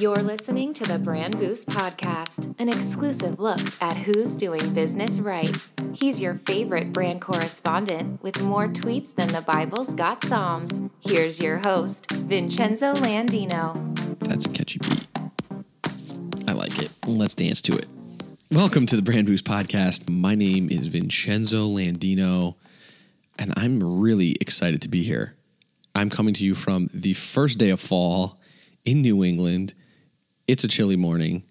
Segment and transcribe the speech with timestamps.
[0.00, 5.54] You're listening to the Brand Boost Podcast, an exclusive look at who's doing business right.
[5.92, 10.80] He's your favorite brand correspondent with more tweets than the Bible's got Psalms.
[11.00, 14.18] Here's your host, Vincenzo Landino.
[14.20, 15.06] That's a catchy beat.
[16.48, 16.90] I like it.
[17.06, 17.86] Let's dance to it.
[18.50, 20.08] Welcome to the Brand Boost Podcast.
[20.08, 22.54] My name is Vincenzo Landino,
[23.38, 25.36] and I'm really excited to be here.
[25.94, 28.38] I'm coming to you from the first day of fall
[28.86, 29.74] in New England.
[30.50, 31.44] It's a chilly morning,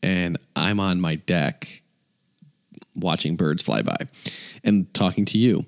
[0.00, 1.82] and I'm on my deck
[2.94, 3.96] watching birds fly by
[4.62, 5.66] and talking to you.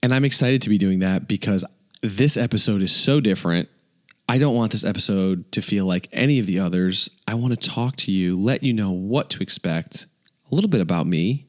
[0.00, 1.64] And I'm excited to be doing that because
[2.00, 3.68] this episode is so different.
[4.28, 7.10] I don't want this episode to feel like any of the others.
[7.26, 10.06] I want to talk to you, let you know what to expect,
[10.52, 11.48] a little bit about me,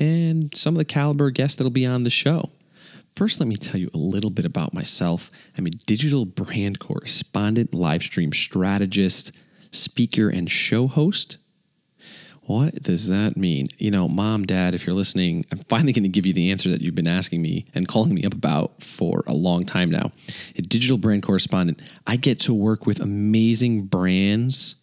[0.00, 2.50] and some of the caliber guests that'll be on the show.
[3.14, 5.30] First, let me tell you a little bit about myself.
[5.56, 9.30] I'm a digital brand correspondent, live stream strategist,
[9.70, 11.38] speaker, and show host.
[12.42, 13.66] What does that mean?
[13.78, 16.68] You know, mom, dad, if you're listening, I'm finally going to give you the answer
[16.70, 20.10] that you've been asking me and calling me up about for a long time now.
[20.56, 24.74] A digital brand correspondent, I get to work with amazing brands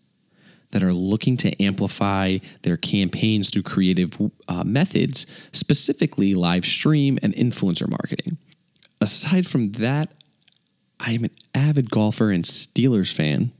[0.72, 4.17] that are looking to amplify their campaigns through creative
[4.48, 8.38] uh, methods, specifically live stream and influencer marketing.
[9.02, 10.11] Aside from that,
[11.00, 13.52] I am an avid golfer and Steelers fan.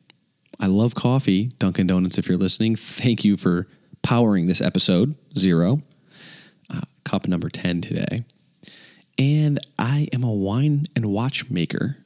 [0.60, 2.76] I love coffee, Dunkin' Donuts, if you're listening.
[2.76, 3.68] Thank you for
[4.02, 5.82] powering this episode, zero,
[6.70, 8.24] uh, cup number 10 today.
[9.20, 11.98] And I am a wine and watch maker.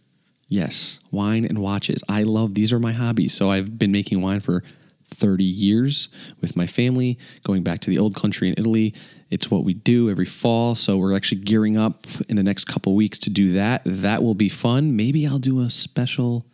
[0.47, 2.03] Yes, wine and watches.
[2.09, 3.33] I love these are my hobbies.
[3.33, 4.63] So I've been making wine for
[5.05, 6.09] 30 years
[6.41, 8.93] with my family, going back to the old country in Italy.
[9.29, 10.75] It's what we do every fall.
[10.75, 13.81] So we're actually gearing up in the next couple weeks to do that.
[13.85, 14.95] That will be fun.
[14.95, 16.45] Maybe I'll do a special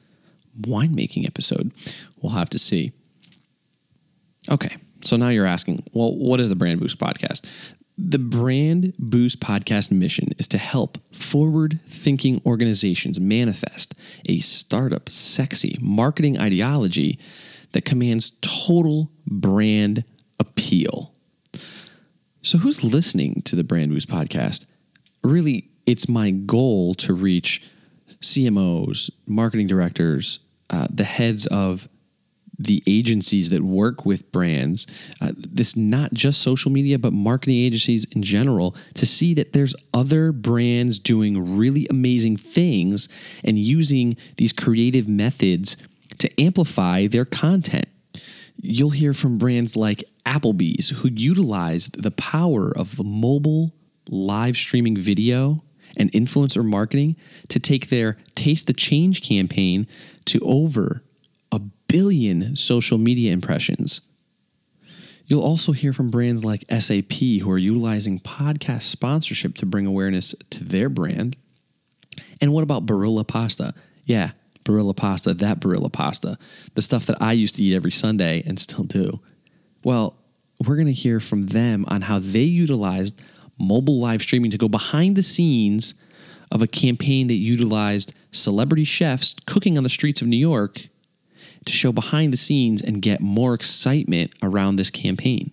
[0.62, 1.72] winemaking episode.
[2.22, 2.92] We'll have to see.
[4.50, 4.78] Okay.
[5.02, 7.46] So now you're asking, well, what is the Brand Boost podcast?
[7.98, 13.96] The Brand Boost podcast mission is to help forward thinking organizations manifest
[14.30, 17.20] a startup sexy marketing ideology
[17.72, 20.04] that commands total brand
[20.40, 21.12] appeal.
[22.44, 24.66] So, who's listening to the Brand Boost podcast?
[25.24, 27.64] Really, it's my goal to reach
[28.22, 30.40] CMOs, marketing directors,
[30.70, 31.88] uh, the heads of
[32.60, 34.88] the agencies that work with brands,
[35.22, 39.76] uh, this not just social media, but marketing agencies in general, to see that there's
[39.94, 43.10] other brands doing really amazing things
[43.44, 45.78] and using these creative methods
[46.18, 47.86] to amplify their content.
[48.60, 53.76] You'll hear from brands like Applebee's, who utilized the power of mobile
[54.10, 55.64] live streaming video
[55.98, 57.18] and influencer marketing
[57.50, 59.88] to take their Taste the Change campaign
[60.26, 61.04] to over
[61.52, 64.02] a billion social media impressions.
[65.26, 70.34] You'll also hear from brands like SAP who are utilizing podcast sponsorship to bring awareness
[70.52, 71.36] to their brand.
[72.40, 73.74] And what about Barilla pasta?
[74.06, 74.32] Yeah,
[74.64, 76.38] Barilla pasta, that Barilla pasta,
[76.76, 79.20] the stuff that I used to eat every Sunday and still do.
[79.84, 80.16] Well,
[80.66, 83.22] we're going to hear from them on how they utilized
[83.58, 85.96] mobile live streaming to go behind the scenes
[86.52, 90.88] of a campaign that utilized celebrity chefs cooking on the streets of New York
[91.66, 95.52] to show behind the scenes and get more excitement around this campaign.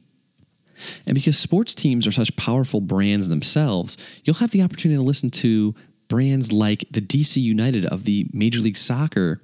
[1.07, 5.31] And because sports teams are such powerful brands themselves, you'll have the opportunity to listen
[5.31, 5.75] to
[6.09, 9.43] brands like the DC United of the Major League Soccer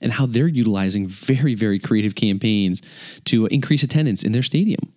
[0.00, 2.82] and how they're utilizing very, very creative campaigns
[3.24, 4.92] to increase attendance in their stadium.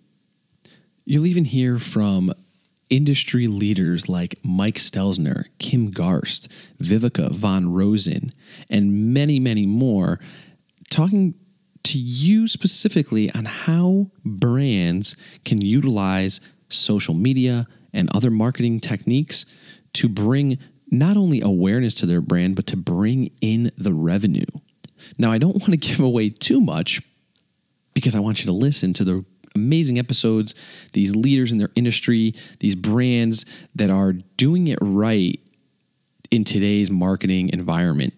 [1.04, 2.32] You'll even hear from
[2.90, 6.48] industry leaders like Mike Stelzner, Kim Garst,
[6.80, 8.30] Viveka von Rosen,
[8.70, 10.20] and many, many more
[10.90, 11.34] talking
[11.82, 19.46] to you specifically on how brands can utilize social media and other marketing techniques
[19.92, 20.58] to bring
[20.90, 24.46] not only awareness to their brand, but to bring in the revenue.
[25.18, 27.00] Now, I don't want to give away too much
[27.94, 29.24] because I want you to listen to the
[29.56, 30.54] amazing episodes,
[30.92, 33.44] these leaders in their industry, these brands
[33.74, 35.40] that are doing it right
[36.30, 38.14] in today's marketing environment.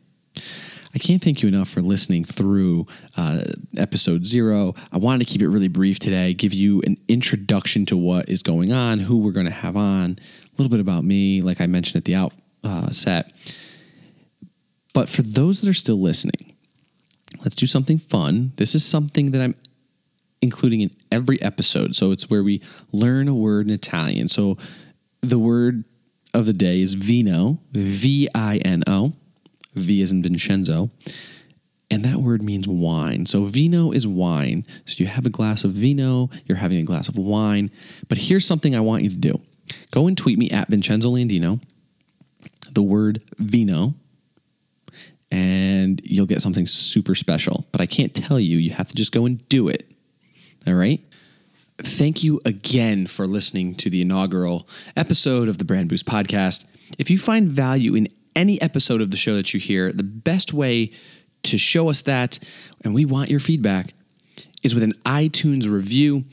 [0.94, 2.86] I can't thank you enough for listening through
[3.16, 3.44] uh,
[3.76, 4.74] episode zero.
[4.90, 8.42] I wanted to keep it really brief today, give you an introduction to what is
[8.42, 11.66] going on, who we're going to have on, a little bit about me, like I
[11.66, 13.26] mentioned at the outset.
[13.26, 13.32] Uh,
[14.94, 16.54] but for those that are still listening,
[17.44, 18.52] let's do something fun.
[18.56, 19.54] This is something that I'm
[20.40, 21.94] including in every episode.
[21.94, 22.60] So it's where we
[22.92, 24.28] learn a word in Italian.
[24.28, 24.56] So
[25.20, 25.84] the word
[26.34, 29.12] of the day is vino, V I N O.
[29.74, 30.90] V as in Vincenzo.
[31.90, 33.26] and that word means wine.
[33.26, 34.66] So vino is wine.
[34.84, 37.70] So you have a glass of vino, you're having a glass of wine.
[38.08, 39.40] But here's something I want you to do
[39.90, 41.60] go and tweet me at Vincenzo Landino,
[42.72, 43.94] the word vino,
[45.30, 47.66] and you'll get something super special.
[47.72, 49.90] But I can't tell you, you have to just go and do it.
[50.68, 51.00] All right?
[51.78, 56.66] Thank you again for listening to the inaugural episode of the Brand Boost podcast.
[56.98, 60.52] If you find value in any episode of the show that you hear, the best
[60.52, 60.92] way
[61.44, 62.38] to show us that,
[62.84, 63.94] and we want your feedback,
[64.62, 66.24] is with an iTunes review.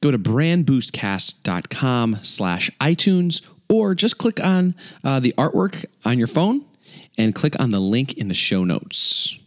[0.00, 4.74] Go to brandboostcast.com slash iTunes or just click on
[5.04, 6.64] uh, the artwork on your phone
[7.16, 9.38] and click on the link in the show notes.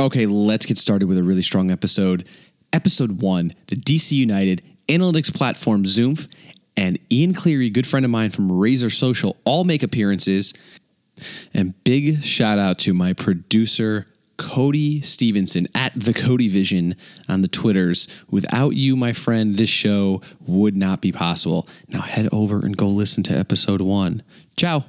[0.00, 2.28] Okay, let's get started with a really strong episode.
[2.72, 6.28] Episode one the DC United analytics platform Zoomph
[6.76, 10.54] and Ian Cleary, good friend of mine from Razor Social, all make appearances.
[11.52, 14.06] And big shout out to my producer,
[14.36, 16.94] Cody Stevenson at the Cody Vision
[17.28, 18.06] on the Twitters.
[18.30, 21.68] Without you, my friend, this show would not be possible.
[21.88, 24.22] Now head over and go listen to episode one.
[24.56, 24.84] Ciao.